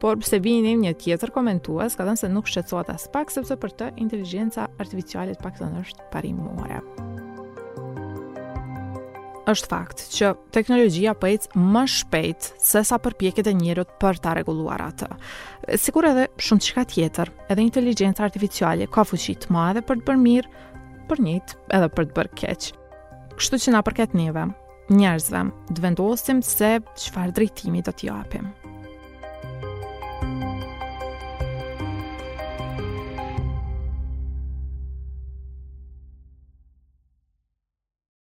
Por 0.02 0.18
pse 0.20 0.40
vinim 0.44 0.82
një 0.84 0.94
tjetër 1.00 1.30
komentues, 1.32 1.96
ka 1.96 2.04
thënë 2.06 2.20
se 2.20 2.28
nuk 2.30 2.48
shqetsuat 2.48 2.90
as 2.90 3.08
pak, 3.14 3.32
sepse 3.32 3.56
për 3.58 3.72
të 3.80 3.88
inteligjenca 4.02 4.68
artificiale 4.80 5.32
të 5.36 5.44
pak 5.44 5.58
të 5.64 5.72
nështë 5.78 6.10
parimore 6.14 6.82
është 9.56 9.70
fakt 9.72 10.02
që 10.16 10.32
teknologjia 10.56 11.14
po 11.20 11.30
ecë 11.30 11.60
më 11.62 11.84
shpejt 11.96 12.48
se 12.64 12.82
sa 12.88 13.00
përpjekjet 13.04 13.50
e 13.52 13.56
njerëzit 13.58 13.96
për 14.02 14.22
ta 14.24 14.34
rregulluar 14.38 14.84
atë. 14.90 15.10
Sigur 15.82 16.08
edhe 16.10 16.28
shumë 16.42 16.66
çka 16.70 16.86
tjetër, 16.94 17.32
edhe 17.52 17.66
inteligjenca 17.66 18.26
artificiale 18.28 18.88
ka 18.92 19.04
fuqi 19.08 19.36
të 19.44 19.54
madhe 19.56 19.84
për 19.90 20.02
të 20.02 20.08
bërë 20.10 20.24
mirë, 20.28 20.56
për 21.12 21.24
njët 21.28 21.58
edhe 21.78 21.92
për 21.98 22.10
të 22.12 22.18
bërë 22.20 22.34
keq. 22.44 22.72
Kështu 23.38 23.62
që 23.66 23.76
na 23.76 23.84
përket 23.88 24.16
neve, 24.18 24.48
njerëzve, 24.96 25.46
të 25.74 25.86
vendosim 25.90 26.44
se 26.46 26.78
çfarë 27.06 27.38
drejtimi 27.40 27.84
do 27.88 27.94
t'i 27.96 28.12
japim. 28.14 28.52